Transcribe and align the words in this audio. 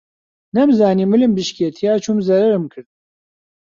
نەمزانی 0.55 1.09
ملم 1.11 1.31
بشکێ 1.37 1.67
تیا 1.77 1.93
چووم 2.03 2.19
زەرەرم 2.27 2.65
کرد 2.73 2.89